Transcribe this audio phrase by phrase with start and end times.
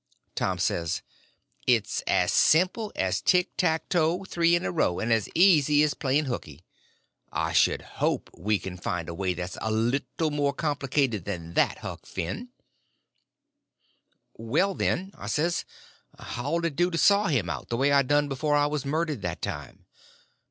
[0.33, 1.03] Tom says:
[1.67, 5.93] "It's as simple as tit tat toe, three in a row, and as easy as
[5.93, 6.65] playing hooky.
[7.31, 11.77] I should hope we can find a way that's a little more complicated than that,
[11.85, 12.49] Huck Finn."
[14.33, 15.65] "Well, then," I says,
[16.17, 18.83] "how 'll it do to saw him out, the way I done before I was
[18.83, 19.85] murdered that time?"